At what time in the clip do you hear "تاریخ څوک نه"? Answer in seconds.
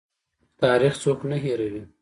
0.61-1.37